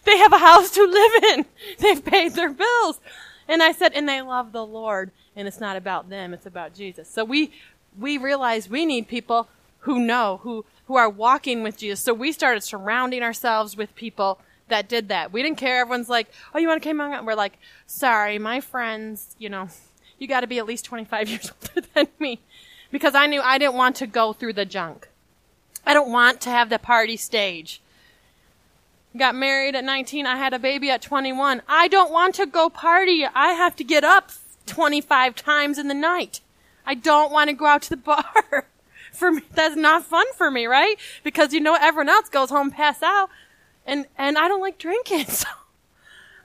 [0.06, 1.46] They have a house to live in.
[1.78, 3.00] They've paid their bills.
[3.48, 6.74] And I said, and they love the Lord, and it's not about them, it's about
[6.74, 7.08] Jesus.
[7.08, 7.52] So we,
[8.00, 9.48] we realized we need people
[9.80, 12.00] who know, who, who are walking with Jesus.
[12.00, 15.32] So we started surrounding ourselves with people that did that.
[15.32, 15.82] We didn't care.
[15.82, 17.26] Everyone's like, oh, you want to come on?
[17.26, 19.70] We're like, sorry, my friends, you know,
[20.18, 22.40] you got to be at least 25 years older than me.
[22.92, 25.10] Because I knew I didn't want to go through the junk.
[25.86, 27.82] I don't want to have the party stage.
[29.16, 30.26] Got married at 19.
[30.26, 31.62] I had a baby at 21.
[31.68, 33.26] I don't want to go party.
[33.26, 34.32] I have to get up
[34.66, 36.42] 25 times in the night.
[36.86, 38.68] I don't want to go out to the bar.
[39.12, 40.98] for me, that's not fun for me, right?
[41.24, 43.30] Because you know everyone else goes home, pass out
[43.86, 45.26] and and I don't like drinking.
[45.36, 45.48] So,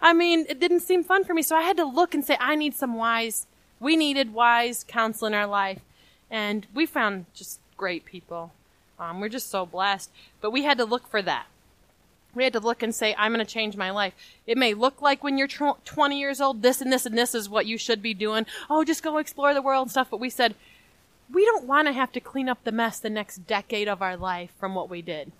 [0.02, 1.42] I mean, it didn't seem fun for me.
[1.42, 3.46] So I had to look and say, I need some wise.
[3.78, 5.80] We needed wise counsel in our life,
[6.30, 8.52] and we found just great people.
[8.98, 10.10] Um, we're just so blessed.
[10.40, 11.46] But we had to look for that.
[12.34, 14.14] We had to look and say, I'm going to change my life.
[14.46, 17.34] It may look like when you're tw- 20 years old, this and this and this
[17.34, 18.46] is what you should be doing.
[18.68, 20.08] Oh, just go explore the world and stuff.
[20.10, 20.54] But we said,
[21.32, 24.16] we don't want to have to clean up the mess the next decade of our
[24.16, 25.32] life from what we did.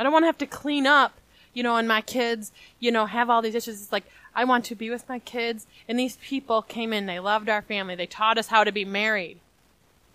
[0.00, 1.20] I don't want to have to clean up,
[1.52, 3.82] you know, and my kids, you know, have all these issues.
[3.82, 5.66] It's like, I want to be with my kids.
[5.86, 8.86] And these people came in, they loved our family, they taught us how to be
[8.86, 9.40] married.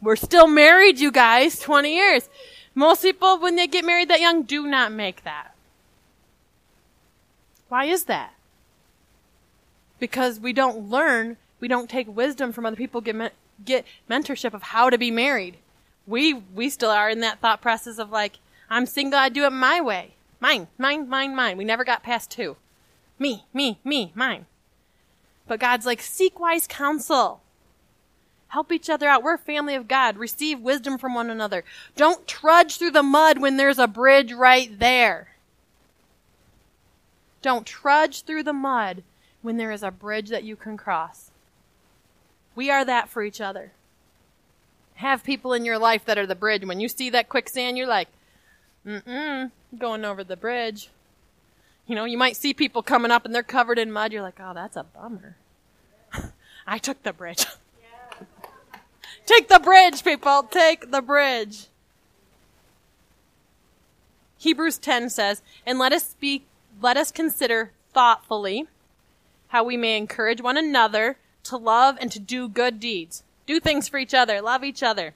[0.01, 2.29] We're still married, you guys, 20 years.
[2.73, 5.53] Most people, when they get married that young, do not make that.
[7.69, 8.33] Why is that?
[9.99, 14.63] Because we don't learn, we don't take wisdom from other people, get, get mentorship of
[14.63, 15.57] how to be married.
[16.07, 18.39] We, we still are in that thought process of like,
[18.69, 20.15] I'm single, I do it my way.
[20.39, 21.57] Mine, mine, mine, mine.
[21.57, 22.57] We never got past two.
[23.17, 24.45] Me, me, me, mine.
[25.47, 27.41] But God's like, seek wise counsel.
[28.49, 29.23] Help each other out.
[29.23, 30.17] We're family of God.
[30.17, 31.63] Receive wisdom from one another.
[31.95, 35.29] Don't trudge through the mud when there's a bridge right there.
[37.41, 39.03] Don't trudge through the mud
[39.41, 41.31] when there is a bridge that you can cross.
[42.55, 43.71] We are that for each other.
[44.95, 46.65] Have people in your life that are the bridge.
[46.65, 48.07] When you see that quicksand, you're like,
[48.85, 49.51] Mm-mm.
[49.77, 50.89] Going over the bridge.
[51.87, 54.11] You know, you might see people coming up and they're covered in mud.
[54.11, 55.37] You're like, oh, that's a bummer.
[56.67, 57.45] I took the bridge.
[59.25, 60.43] Take the bridge, people.
[60.43, 61.67] Take the bridge.
[64.37, 66.45] Hebrews 10 says, and let us speak,
[66.81, 68.67] let us consider thoughtfully
[69.47, 73.23] how we may encourage one another to love and to do good deeds.
[73.47, 74.41] Do things for each other.
[74.41, 75.13] Love each other.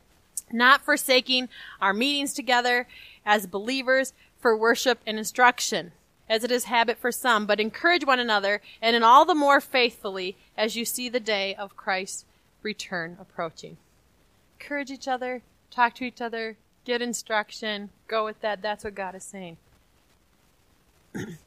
[0.52, 1.50] Not forsaking
[1.82, 2.88] our meetings together
[3.30, 5.92] as believers for worship and instruction,
[6.28, 9.62] as it is habit for some, but encourage one another, and in all the more
[9.62, 12.26] faithfully as you see the day of Christ's
[12.64, 13.78] return approaching.
[14.60, 18.62] Encourage each other, talk to each other, get instruction, go with that.
[18.62, 19.58] That's what God is saying.
[21.14, 21.38] and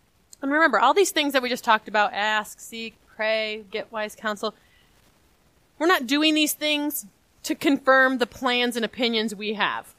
[0.40, 4.54] remember, all these things that we just talked about ask, seek, pray, get wise counsel
[5.82, 7.06] we're not doing these things
[7.42, 9.94] to confirm the plans and opinions we have.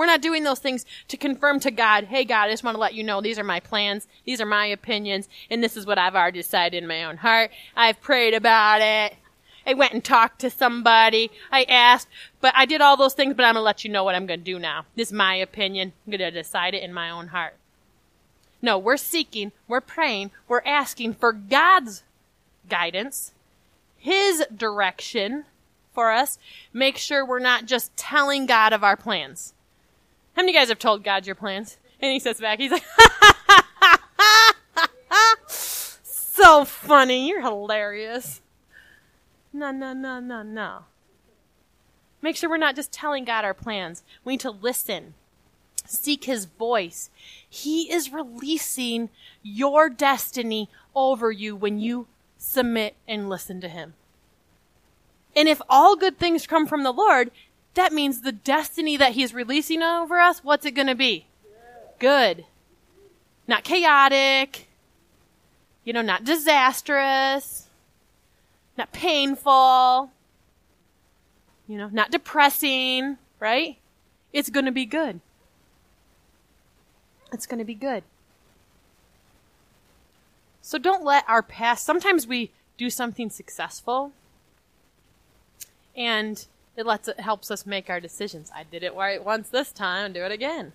[0.00, 2.80] We're not doing those things to confirm to God, hey God, I just want to
[2.80, 5.98] let you know these are my plans, these are my opinions, and this is what
[5.98, 7.50] I've already decided in my own heart.
[7.76, 9.14] I've prayed about it.
[9.66, 11.30] I went and talked to somebody.
[11.52, 12.08] I asked,
[12.40, 14.24] but I did all those things, but I'm going to let you know what I'm
[14.24, 14.86] going to do now.
[14.96, 15.92] This is my opinion.
[16.06, 17.56] I'm going to decide it in my own heart.
[18.62, 22.04] No, we're seeking, we're praying, we're asking for God's
[22.70, 23.32] guidance,
[23.98, 25.44] His direction
[25.92, 26.38] for us.
[26.72, 29.52] Make sure we're not just telling God of our plans.
[30.40, 31.76] How many you guys have told God your plans?
[32.00, 32.86] And he sits back, he's like,
[35.46, 38.40] so funny, you're hilarious.
[39.52, 40.84] No, no, no, no, no.
[42.22, 44.02] Make sure we're not just telling God our plans.
[44.24, 45.12] We need to listen,
[45.84, 47.10] seek His voice.
[47.46, 49.10] He is releasing
[49.42, 52.06] your destiny over you when you
[52.38, 53.92] submit and listen to Him.
[55.36, 57.30] And if all good things come from the Lord,
[57.74, 61.26] that means the destiny that He's releasing over us, what's it going to be?
[61.98, 62.44] Good.
[63.46, 64.68] Not chaotic.
[65.84, 67.70] You know, not disastrous
[68.80, 70.10] not painful,
[71.68, 73.76] you know, not depressing, right?
[74.32, 75.20] It's going to be good.
[77.30, 78.02] It's going to be good.
[80.62, 84.12] So don't let our past, sometimes we do something successful
[85.94, 86.46] and
[86.76, 88.50] it lets it helps us make our decisions.
[88.54, 90.72] I did it right once this time, do it again.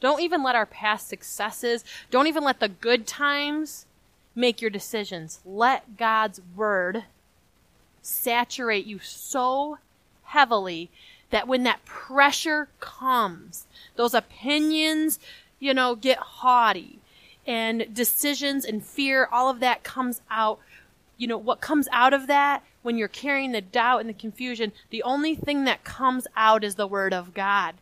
[0.00, 3.86] Don't even let our past successes, don't even let the good times
[4.34, 5.40] make your decisions.
[5.44, 7.04] Let God's word
[8.02, 9.78] saturate you so
[10.24, 10.90] heavily
[11.30, 13.66] that when that pressure comes,
[13.96, 15.18] those opinions,
[15.58, 16.98] you know, get haughty
[17.46, 20.58] and decisions and fear, all of that comes out.
[21.16, 24.70] You know, what comes out of that when you're carrying the doubt and the confusion,
[24.90, 27.74] the only thing that comes out is the word of God.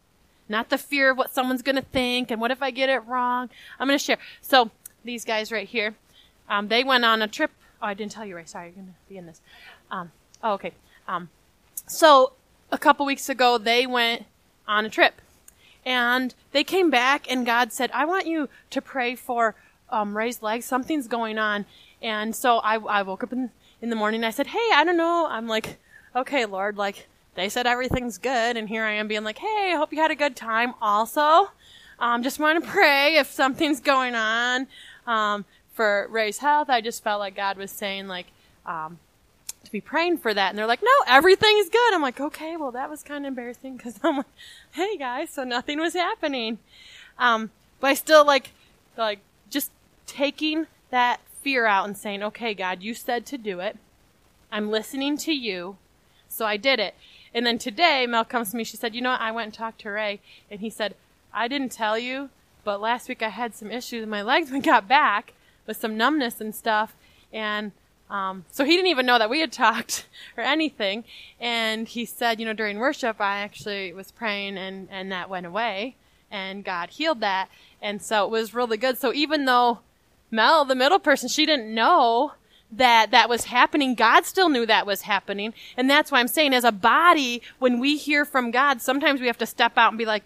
[0.48, 3.00] Not the fear of what someone's going to think and what if I get it
[3.00, 3.50] wrong.
[3.80, 4.18] I'm going to share.
[4.40, 4.70] So,
[5.04, 5.96] these guys right here,
[6.48, 7.50] um, they went on a trip.
[7.82, 8.48] Oh, I didn't tell you, right?
[8.48, 9.40] Sorry, you're going to be in this.
[9.90, 10.72] Um, oh, okay.
[11.08, 11.30] Um,
[11.88, 12.34] so
[12.70, 14.26] a couple weeks ago, they went
[14.68, 15.20] on a trip,
[15.84, 19.56] and they came back, and God said, "I want you to pray for
[19.90, 20.64] um, Ray's legs.
[20.64, 21.66] Something's going on."
[22.00, 23.50] And so I, I woke up in
[23.82, 24.24] in the morning.
[24.24, 25.78] I said, "Hey, I don't know." I'm like,
[26.16, 29.76] "Okay, Lord, like." They said everything's good, and here I am being like, "Hey, I
[29.76, 31.50] hope you had a good time." Also,
[31.98, 34.66] um, just want to pray if something's going on
[35.06, 36.68] um, for Ray's health.
[36.68, 38.26] I just felt like God was saying, like,
[38.66, 38.98] um,
[39.64, 40.50] to be praying for that.
[40.50, 41.94] And they're like, no, everything's good.
[41.94, 44.26] I'm like, okay, well, that was kind of embarrassing because I'm like,
[44.72, 46.58] hey guys, so nothing was happening.
[47.18, 48.50] Um, but I still like,
[48.96, 49.70] like, just
[50.06, 53.76] taking that fear out and saying, okay, God, you said to do it.
[54.50, 55.76] I'm listening to you.
[56.28, 56.94] So I did it.
[57.34, 58.64] And then today, Mel comes to me.
[58.64, 59.20] She said, you know what?
[59.20, 60.20] I went and talked to Ray
[60.50, 60.94] and he said,
[61.32, 62.30] I didn't tell you,
[62.64, 65.34] but last week I had some issues with my legs when I got back
[65.66, 66.94] with some numbness and stuff.
[67.32, 67.72] And
[68.10, 71.04] um, so he didn't even know that we had talked or anything.
[71.40, 75.46] And he said, you know, during worship, I actually was praying and, and that went
[75.46, 75.96] away
[76.30, 77.48] and God healed that.
[77.80, 78.98] And so it was really good.
[78.98, 79.80] So even though
[80.32, 82.32] Mel, the middle person, she didn't know
[82.72, 83.94] that that was happening.
[83.94, 85.54] God still knew that was happening.
[85.76, 89.28] And that's why I'm saying as a body, when we hear from God, sometimes we
[89.28, 90.24] have to step out and be like,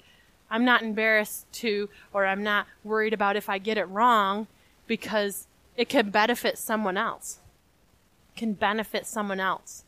[0.48, 4.46] I'm not embarrassed to, or I'm not worried about if I get it wrong
[4.86, 7.40] because it can benefit someone else
[8.36, 9.84] can benefit someone else.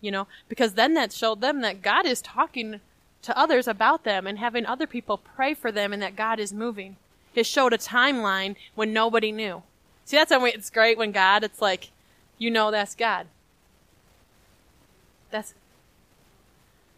[0.00, 2.80] You know, because then that showed them that God is talking
[3.22, 6.52] to others about them and having other people pray for them and that God is
[6.52, 6.96] moving.
[7.34, 9.62] It showed a timeline when nobody knew.
[10.04, 11.90] See, that's when it's great when God, it's like,
[12.38, 13.26] you know that's God.
[15.30, 15.54] That's,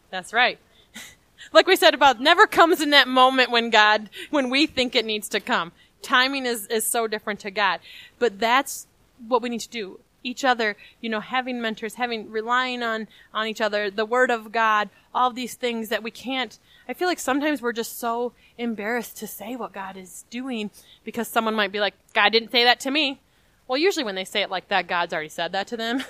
[0.09, 0.59] that's right.
[1.53, 5.05] like we said about never comes in that moment when God, when we think it
[5.05, 5.71] needs to come.
[6.01, 7.79] Timing is, is so different to God.
[8.19, 8.87] But that's
[9.27, 13.47] what we need to do each other, you know, having mentors, having, relying on, on
[13.47, 17.19] each other, the word of God, all these things that we can't, I feel like
[17.19, 20.71] sometimes we're just so embarrassed to say what God is doing
[21.03, 23.19] because someone might be like, God didn't say that to me.
[23.67, 26.03] Well, usually when they say it like that, God's already said that to them.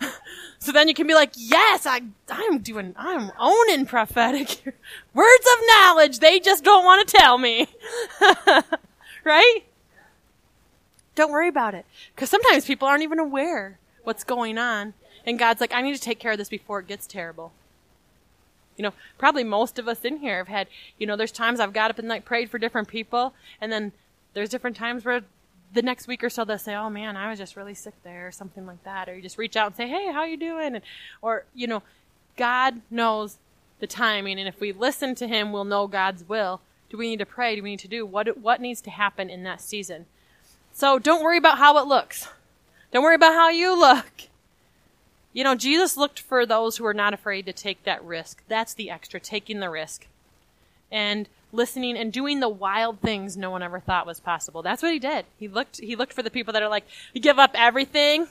[0.58, 4.62] so then you can be like, yes, I, I'm doing, I'm owning prophetic
[5.14, 6.18] words of knowledge.
[6.18, 7.68] They just don't want to tell me.
[9.24, 9.60] right?
[11.14, 11.86] Don't worry about it.
[12.14, 14.94] Because sometimes people aren't even aware what's going on.
[15.24, 17.52] And God's like, I need to take care of this before it gets terrible.
[18.76, 20.68] You know, probably most of us in here have had,
[20.98, 23.92] you know, there's times I've got up and like prayed for different people, and then
[24.34, 25.22] there's different times where
[25.72, 28.26] the next week or so they'll say, "Oh man, I was just really sick there,"
[28.26, 30.74] or something like that, or you just reach out and say, "Hey, how you doing?"
[30.74, 30.82] And
[31.22, 31.82] or you know,
[32.36, 33.38] God knows
[33.78, 36.60] the timing, and if we listen to Him, we'll know God's will.
[36.88, 37.56] Do we need to pray?
[37.56, 38.38] Do we need to do what?
[38.38, 40.06] What needs to happen in that season?
[40.72, 42.28] So don't worry about how it looks.
[42.92, 44.28] Don't worry about how you look.
[45.36, 48.42] You know, Jesus looked for those who are not afraid to take that risk.
[48.48, 50.06] That's the extra, taking the risk.
[50.90, 54.62] And listening and doing the wild things no one ever thought was possible.
[54.62, 55.26] That's what he did.
[55.38, 58.28] He looked he looked for the people that are like, you give up everything,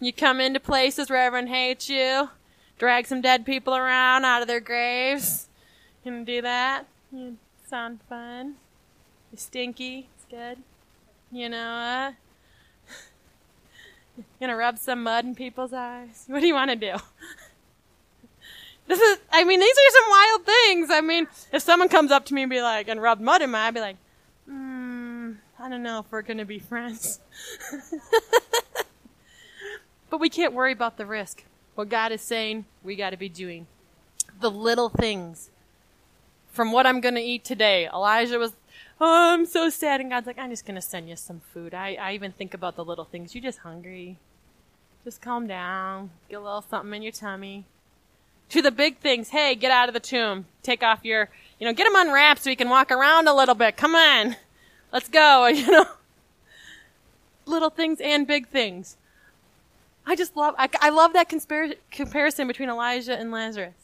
[0.00, 2.30] you come into places where everyone hates you,
[2.78, 5.48] drag some dead people around out of their graves.
[6.02, 6.86] You do that?
[7.12, 7.36] You
[7.68, 8.54] sound fun.
[9.30, 10.08] You stinky.
[10.16, 10.62] It's good.
[11.30, 12.14] You know, uh, you
[14.40, 16.24] gonna rub some mud in people's eyes.
[16.26, 16.96] What do you want to do?
[18.86, 20.90] This is, I mean, these are some wild things.
[20.90, 23.50] I mean, if someone comes up to me and be like, and rub mud in
[23.50, 23.96] my eye, I'd be like,
[24.46, 27.20] hmm, I don't know if we're to be friends.
[30.10, 31.44] but we can't worry about the risk.
[31.74, 33.66] What God is saying, we got to be doing.
[34.40, 35.50] The little things.
[36.50, 38.52] From what I'm to eat today, Elijah was,
[39.02, 40.00] oh, I'm so sad.
[40.00, 41.74] And God's like, I'm just going to send you some food.
[41.74, 43.34] I, I even think about the little things.
[43.34, 44.18] You're just hungry.
[45.04, 46.10] Just calm down.
[46.30, 47.64] Get a little something in your tummy
[48.50, 49.30] to the big things.
[49.30, 50.46] Hey, get out of the tomb.
[50.62, 53.56] Take off your, you know, get them unwrapped so we can walk around a little
[53.56, 53.76] bit.
[53.76, 54.36] Come on.
[54.92, 55.86] Let's go, you know.
[57.44, 58.96] Little things and big things.
[60.06, 63.74] I just love, I, I love that conspir- comparison between Elijah and Lazarus.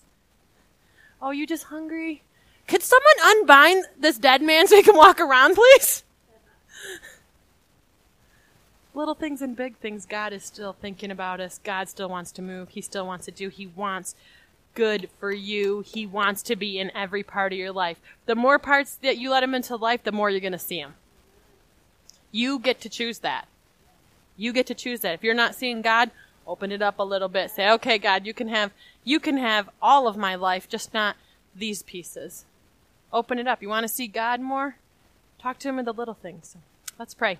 [1.20, 2.22] Oh, you just hungry?
[2.68, 6.04] Could someone unbind this dead man so he can walk around, please?
[8.94, 11.60] Little things and big things, God is still thinking about us.
[11.64, 12.70] God still wants to move.
[12.70, 13.48] He still wants to do.
[13.48, 14.14] He wants
[14.74, 15.80] good for you.
[15.80, 17.98] He wants to be in every part of your life.
[18.26, 20.78] The more parts that you let him into life, the more you're going to see
[20.78, 20.94] him.
[22.30, 23.48] You get to choose that.
[24.36, 25.14] You get to choose that.
[25.14, 26.10] If you're not seeing God,
[26.46, 27.50] open it up a little bit.
[27.50, 28.72] Say, "Okay, God, you can have
[29.04, 31.16] you can have all of my life, just not
[31.54, 32.44] these pieces."
[33.12, 33.62] Open it up.
[33.62, 34.76] You want to see God more?
[35.38, 36.56] Talk to him in the little things.
[36.98, 37.38] Let's pray.